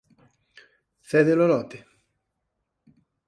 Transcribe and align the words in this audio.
Cede-lo 1.09 1.45
lote? 1.51 1.79